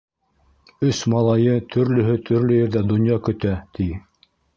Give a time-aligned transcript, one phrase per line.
[0.87, 3.87] Өс малайы төрлөһө төрлө ерҙә донъя көтә, ти.